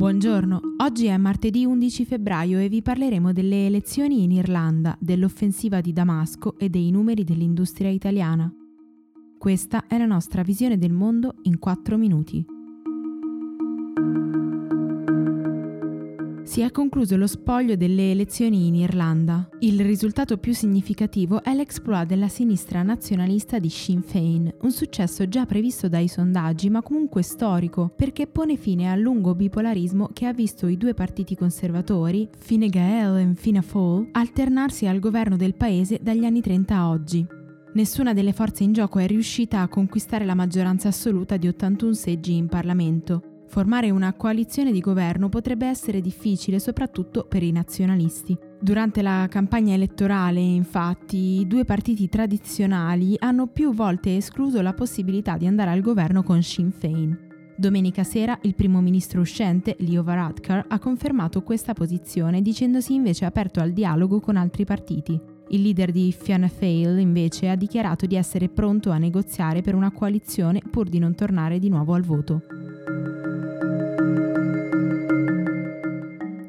Buongiorno, 0.00 0.60
oggi 0.78 1.08
è 1.08 1.16
martedì 1.18 1.66
11 1.66 2.06
febbraio 2.06 2.58
e 2.58 2.70
vi 2.70 2.80
parleremo 2.80 3.34
delle 3.34 3.66
elezioni 3.66 4.22
in 4.22 4.30
Irlanda, 4.30 4.96
dell'offensiva 4.98 5.82
di 5.82 5.92
Damasco 5.92 6.58
e 6.58 6.70
dei 6.70 6.90
numeri 6.90 7.22
dell'industria 7.22 7.90
italiana. 7.90 8.50
Questa 9.36 9.86
è 9.86 9.98
la 9.98 10.06
nostra 10.06 10.40
visione 10.40 10.78
del 10.78 10.94
mondo 10.94 11.34
in 11.42 11.58
4 11.58 11.98
minuti. 11.98 12.42
Si 16.50 16.62
è 16.62 16.72
concluso 16.72 17.16
lo 17.16 17.28
spoglio 17.28 17.76
delle 17.76 18.10
elezioni 18.10 18.66
in 18.66 18.74
Irlanda. 18.74 19.48
Il 19.60 19.78
risultato 19.82 20.36
più 20.36 20.52
significativo 20.52 21.44
è 21.44 21.54
l'exploit 21.54 22.08
della 22.08 22.26
sinistra 22.26 22.82
nazionalista 22.82 23.60
di 23.60 23.68
Sinn 23.68 24.00
Féin, 24.00 24.52
un 24.62 24.72
successo 24.72 25.28
già 25.28 25.46
previsto 25.46 25.88
dai 25.88 26.08
sondaggi 26.08 26.68
ma 26.68 26.82
comunque 26.82 27.22
storico 27.22 27.92
perché 27.94 28.26
pone 28.26 28.56
fine 28.56 28.90
al 28.90 28.98
lungo 28.98 29.36
bipolarismo 29.36 30.08
che 30.12 30.26
ha 30.26 30.32
visto 30.32 30.66
i 30.66 30.76
due 30.76 30.92
partiti 30.92 31.36
conservatori, 31.36 32.28
Fine 32.36 32.68
Gael 32.68 33.18
e 33.18 33.34
Fianna 33.36 33.62
Fáil, 33.62 34.08
alternarsi 34.10 34.88
al 34.88 34.98
governo 34.98 35.36
del 35.36 35.54
paese 35.54 36.00
dagli 36.02 36.24
anni 36.24 36.40
30 36.40 36.74
a 36.74 36.88
oggi. 36.88 37.24
Nessuna 37.74 38.12
delle 38.12 38.32
forze 38.32 38.64
in 38.64 38.72
gioco 38.72 38.98
è 38.98 39.06
riuscita 39.06 39.60
a 39.60 39.68
conquistare 39.68 40.24
la 40.24 40.34
maggioranza 40.34 40.88
assoluta 40.88 41.36
di 41.36 41.46
81 41.46 41.92
seggi 41.92 42.34
in 42.34 42.48
Parlamento, 42.48 43.29
Formare 43.50 43.90
una 43.90 44.12
coalizione 44.12 44.70
di 44.70 44.78
governo 44.78 45.28
potrebbe 45.28 45.66
essere 45.66 46.00
difficile 46.00 46.60
soprattutto 46.60 47.24
per 47.24 47.42
i 47.42 47.50
nazionalisti. 47.50 48.38
Durante 48.60 49.02
la 49.02 49.26
campagna 49.28 49.74
elettorale, 49.74 50.38
infatti, 50.38 51.40
i 51.40 51.46
due 51.48 51.64
partiti 51.64 52.08
tradizionali 52.08 53.16
hanno 53.18 53.48
più 53.48 53.74
volte 53.74 54.16
escluso 54.16 54.60
la 54.62 54.72
possibilità 54.72 55.36
di 55.36 55.48
andare 55.48 55.70
al 55.70 55.80
governo 55.80 56.22
con 56.22 56.40
Sinn 56.44 56.68
Féin. 56.68 57.26
Domenica 57.56 58.04
sera 58.04 58.38
il 58.42 58.54
primo 58.54 58.80
ministro 58.80 59.20
uscente, 59.20 59.74
Leo 59.80 60.04
Varadkar, 60.04 60.66
ha 60.68 60.78
confermato 60.78 61.42
questa 61.42 61.72
posizione 61.72 62.42
dicendosi 62.42 62.94
invece 62.94 63.24
aperto 63.24 63.58
al 63.58 63.72
dialogo 63.72 64.20
con 64.20 64.36
altri 64.36 64.64
partiti. 64.64 65.20
Il 65.48 65.62
leader 65.62 65.90
di 65.90 66.14
Fianna 66.16 66.46
Fáil 66.46 67.00
invece 67.00 67.48
ha 67.48 67.56
dichiarato 67.56 68.06
di 68.06 68.14
essere 68.14 68.48
pronto 68.48 68.90
a 68.90 68.98
negoziare 68.98 69.60
per 69.60 69.74
una 69.74 69.90
coalizione 69.90 70.62
pur 70.70 70.88
di 70.88 71.00
non 71.00 71.16
tornare 71.16 71.58
di 71.58 71.68
nuovo 71.68 71.94
al 71.94 72.02
voto. 72.02 72.42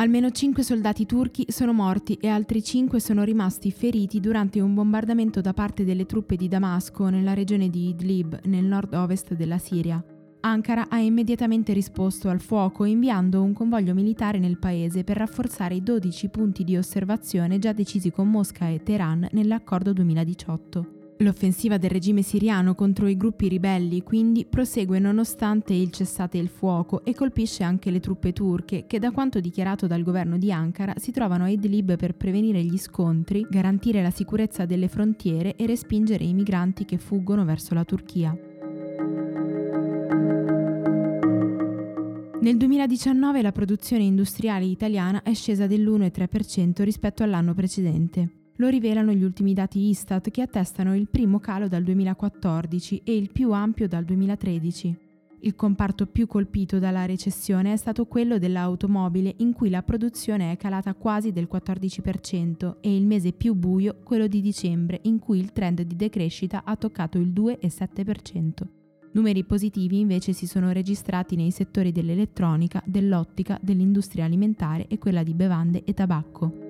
Almeno 0.00 0.30
5 0.30 0.62
soldati 0.62 1.04
turchi 1.04 1.44
sono 1.48 1.74
morti 1.74 2.14
e 2.14 2.28
altri 2.28 2.62
5 2.62 2.98
sono 2.98 3.22
rimasti 3.22 3.70
feriti 3.70 4.18
durante 4.18 4.58
un 4.58 4.72
bombardamento 4.72 5.42
da 5.42 5.52
parte 5.52 5.84
delle 5.84 6.06
truppe 6.06 6.36
di 6.36 6.48
Damasco 6.48 7.10
nella 7.10 7.34
regione 7.34 7.68
di 7.68 7.90
Idlib, 7.90 8.40
nel 8.44 8.64
nord-ovest 8.64 9.34
della 9.34 9.58
Siria. 9.58 10.02
Ankara 10.40 10.86
ha 10.88 10.98
immediatamente 11.00 11.74
risposto 11.74 12.30
al 12.30 12.40
fuoco 12.40 12.86
inviando 12.86 13.42
un 13.42 13.52
convoglio 13.52 13.92
militare 13.92 14.38
nel 14.38 14.58
paese 14.58 15.04
per 15.04 15.18
rafforzare 15.18 15.74
i 15.74 15.82
12 15.82 16.30
punti 16.30 16.64
di 16.64 16.78
osservazione 16.78 17.58
già 17.58 17.74
decisi 17.74 18.10
con 18.10 18.30
Mosca 18.30 18.68
e 18.68 18.82
Teheran 18.82 19.28
nell'accordo 19.32 19.92
2018. 19.92 20.99
L'offensiva 21.22 21.76
del 21.76 21.90
regime 21.90 22.22
siriano 22.22 22.74
contro 22.74 23.06
i 23.06 23.16
gruppi 23.16 23.48
ribelli 23.48 24.02
quindi 24.02 24.46
prosegue 24.46 24.98
nonostante 24.98 25.74
il 25.74 25.90
cessate 25.90 26.38
il 26.38 26.48
fuoco 26.48 27.04
e 27.04 27.14
colpisce 27.14 27.62
anche 27.62 27.90
le 27.90 28.00
truppe 28.00 28.32
turche 28.32 28.86
che 28.86 28.98
da 28.98 29.10
quanto 29.10 29.38
dichiarato 29.38 29.86
dal 29.86 30.02
governo 30.02 30.38
di 30.38 30.50
Ankara 30.50 30.94
si 30.96 31.12
trovano 31.12 31.44
a 31.44 31.48
Idlib 31.48 31.96
per 31.96 32.14
prevenire 32.14 32.62
gli 32.62 32.78
scontri, 32.78 33.46
garantire 33.50 34.00
la 34.00 34.10
sicurezza 34.10 34.64
delle 34.64 34.88
frontiere 34.88 35.56
e 35.56 35.66
respingere 35.66 36.24
i 36.24 36.32
migranti 36.32 36.86
che 36.86 36.96
fuggono 36.96 37.44
verso 37.44 37.74
la 37.74 37.84
Turchia. 37.84 38.34
Nel 42.40 42.56
2019 42.56 43.42
la 43.42 43.52
produzione 43.52 44.04
industriale 44.04 44.64
italiana 44.64 45.22
è 45.22 45.34
scesa 45.34 45.66
dell'1,3% 45.66 46.82
rispetto 46.82 47.22
all'anno 47.22 47.52
precedente. 47.52 48.39
Lo 48.60 48.68
rivelano 48.68 49.12
gli 49.14 49.22
ultimi 49.22 49.54
dati 49.54 49.88
Istat 49.88 50.30
che 50.30 50.42
attestano 50.42 50.94
il 50.94 51.08
primo 51.08 51.40
calo 51.40 51.66
dal 51.66 51.82
2014 51.82 53.00
e 53.04 53.16
il 53.16 53.32
più 53.32 53.52
ampio 53.52 53.88
dal 53.88 54.04
2013. 54.04 54.98
Il 55.40 55.56
comparto 55.56 56.04
più 56.04 56.26
colpito 56.26 56.78
dalla 56.78 57.06
recessione 57.06 57.72
è 57.72 57.76
stato 57.76 58.04
quello 58.04 58.36
dell'automobile 58.36 59.32
in 59.38 59.54
cui 59.54 59.70
la 59.70 59.82
produzione 59.82 60.52
è 60.52 60.58
calata 60.58 60.92
quasi 60.92 61.32
del 61.32 61.48
14% 61.50 62.76
e 62.82 62.94
il 62.94 63.06
mese 63.06 63.32
più 63.32 63.54
buio 63.54 63.96
quello 64.04 64.26
di 64.26 64.42
dicembre 64.42 65.00
in 65.04 65.18
cui 65.18 65.38
il 65.38 65.52
trend 65.52 65.80
di 65.80 65.96
decrescita 65.96 66.60
ha 66.62 66.76
toccato 66.76 67.16
il 67.16 67.30
2,7%. 67.30 68.50
Numeri 69.12 69.42
positivi 69.44 70.00
invece 70.00 70.34
si 70.34 70.46
sono 70.46 70.70
registrati 70.70 71.34
nei 71.34 71.50
settori 71.50 71.92
dell'elettronica, 71.92 72.82
dell'ottica, 72.84 73.58
dell'industria 73.62 74.26
alimentare 74.26 74.86
e 74.86 74.98
quella 74.98 75.22
di 75.22 75.32
bevande 75.32 75.82
e 75.82 75.94
tabacco. 75.94 76.69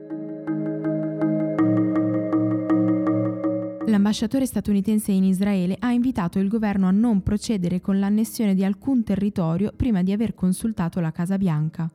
L'ambasciatore 3.91 4.47
statunitense 4.47 5.11
in 5.11 5.25
Israele 5.25 5.77
ha 5.81 5.91
invitato 5.91 6.39
il 6.39 6.47
governo 6.47 6.87
a 6.87 6.93
non 6.93 7.25
procedere 7.25 7.81
con 7.81 7.99
l'annessione 7.99 8.55
di 8.55 8.65
alcun 8.65 9.03
territorio 9.03 9.73
prima 9.75 10.05
di 10.05 10.13
aver 10.13 10.33
consultato 10.33 11.01
la 11.01 11.11
Casa 11.11 11.37
Bianca. 11.37 11.91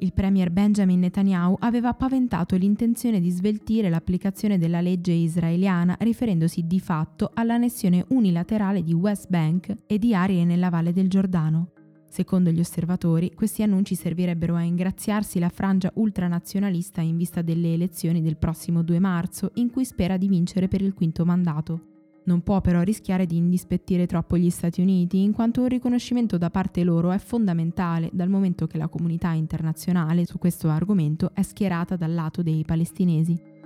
Il 0.00 0.12
premier 0.12 0.50
Benjamin 0.50 1.00
Netanyahu 1.00 1.56
aveva 1.60 1.94
paventato 1.94 2.54
l'intenzione 2.56 3.18
di 3.18 3.30
sveltire 3.30 3.88
l'applicazione 3.88 4.58
della 4.58 4.82
legge 4.82 5.12
israeliana 5.12 5.96
riferendosi 5.98 6.66
di 6.66 6.80
fatto 6.80 7.30
all'annessione 7.32 8.04
unilaterale 8.08 8.82
di 8.82 8.92
West 8.92 9.28
Bank 9.30 9.74
e 9.86 9.98
di 9.98 10.14
aree 10.14 10.44
nella 10.44 10.68
valle 10.68 10.92
del 10.92 11.08
Giordano. 11.08 11.70
Secondo 12.08 12.50
gli 12.50 12.60
osservatori, 12.60 13.32
questi 13.34 13.62
annunci 13.62 13.94
servirebbero 13.94 14.54
a 14.54 14.62
ingraziarsi 14.62 15.38
la 15.38 15.50
frangia 15.50 15.90
ultranazionalista 15.94 17.00
in 17.02 17.16
vista 17.16 17.42
delle 17.42 17.74
elezioni 17.74 18.22
del 18.22 18.38
prossimo 18.38 18.82
2 18.82 18.98
marzo, 18.98 19.50
in 19.54 19.70
cui 19.70 19.84
spera 19.84 20.16
di 20.16 20.26
vincere 20.26 20.68
per 20.68 20.80
il 20.80 20.94
quinto 20.94 21.24
mandato. 21.24 21.82
Non 22.24 22.42
può 22.42 22.60
però 22.60 22.82
rischiare 22.82 23.24
di 23.24 23.36
indispettire 23.36 24.06
troppo 24.06 24.36
gli 24.36 24.50
Stati 24.50 24.80
Uniti, 24.80 25.22
in 25.22 25.32
quanto 25.32 25.62
un 25.62 25.68
riconoscimento 25.68 26.36
da 26.36 26.50
parte 26.50 26.82
loro 26.82 27.10
è 27.10 27.18
fondamentale, 27.18 28.10
dal 28.12 28.28
momento 28.28 28.66
che 28.66 28.78
la 28.78 28.88
comunità 28.88 29.32
internazionale 29.32 30.26
su 30.26 30.38
questo 30.38 30.68
argomento 30.68 31.30
è 31.32 31.42
schierata 31.42 31.96
dal 31.96 32.12
lato 32.12 32.42
dei 32.42 32.64
palestinesi. 32.64 33.57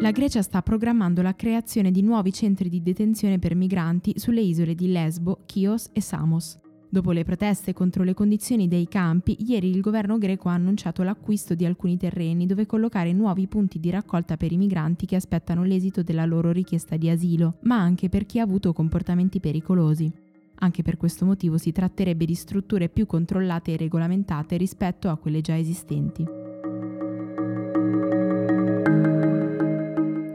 La 0.00 0.12
Grecia 0.12 0.40
sta 0.40 0.62
programmando 0.62 1.20
la 1.20 1.36
creazione 1.36 1.90
di 1.90 2.00
nuovi 2.00 2.32
centri 2.32 2.70
di 2.70 2.80
detenzione 2.80 3.38
per 3.38 3.54
migranti 3.54 4.14
sulle 4.16 4.40
isole 4.40 4.74
di 4.74 4.90
Lesbo, 4.90 5.40
Chios 5.44 5.90
e 5.92 6.00
Samos. 6.00 6.58
Dopo 6.88 7.12
le 7.12 7.22
proteste 7.22 7.74
contro 7.74 8.02
le 8.02 8.14
condizioni 8.14 8.66
dei 8.66 8.88
campi, 8.88 9.36
ieri 9.46 9.68
il 9.68 9.82
governo 9.82 10.16
greco 10.16 10.48
ha 10.48 10.54
annunciato 10.54 11.02
l'acquisto 11.02 11.54
di 11.54 11.66
alcuni 11.66 11.98
terreni 11.98 12.46
dove 12.46 12.64
collocare 12.64 13.12
nuovi 13.12 13.46
punti 13.46 13.78
di 13.78 13.90
raccolta 13.90 14.38
per 14.38 14.52
i 14.52 14.56
migranti 14.56 15.04
che 15.04 15.16
aspettano 15.16 15.64
l'esito 15.64 16.02
della 16.02 16.24
loro 16.24 16.50
richiesta 16.50 16.96
di 16.96 17.10
asilo, 17.10 17.58
ma 17.64 17.76
anche 17.76 18.08
per 18.08 18.24
chi 18.24 18.40
ha 18.40 18.42
avuto 18.42 18.72
comportamenti 18.72 19.38
pericolosi. 19.38 20.10
Anche 20.62 20.82
per 20.82 20.96
questo 20.96 21.26
motivo 21.26 21.58
si 21.58 21.72
tratterebbe 21.72 22.24
di 22.24 22.34
strutture 22.34 22.88
più 22.88 23.04
controllate 23.04 23.74
e 23.74 23.76
regolamentate 23.76 24.56
rispetto 24.56 25.10
a 25.10 25.16
quelle 25.18 25.42
già 25.42 25.58
esistenti. 25.58 26.39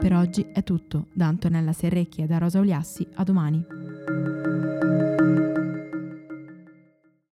Per 0.06 0.14
oggi 0.14 0.46
è 0.52 0.62
tutto. 0.62 1.06
Da 1.12 1.26
Antonella 1.26 1.72
Serrecchia 1.72 2.22
e 2.22 2.26
da 2.28 2.38
Rosa 2.38 2.60
Oliassi, 2.60 3.04
a 3.14 3.24
domani. 3.24 3.64